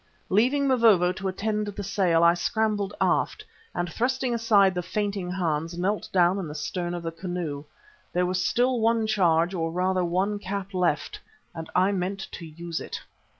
Leaving 0.29 0.67
Mavovo 0.67 1.11
to 1.11 1.27
attend 1.27 1.67
to 1.67 1.71
the 1.71 1.83
sail, 1.83 2.23
I 2.23 2.33
scrambled 2.33 2.95
aft, 2.99 3.45
and 3.75 3.87
thrusting 3.87 4.33
aside 4.33 4.73
the 4.73 4.81
fainting 4.81 5.29
Hans, 5.29 5.77
knelt 5.77 6.09
down 6.11 6.39
in 6.39 6.47
the 6.47 6.55
stern 6.55 6.95
of 6.95 7.03
the 7.03 7.11
canoe. 7.11 7.65
There 8.11 8.25
was 8.25 8.43
still 8.43 8.79
one 8.79 9.05
charge, 9.05 9.53
or 9.53 9.69
rather 9.69 10.03
one 10.03 10.39
cap, 10.39 10.73
left, 10.73 11.19
and 11.53 11.69
I 11.75 11.91
meant 11.91 12.29
to 12.31 12.47
use 12.47 12.79
it. 12.81 12.99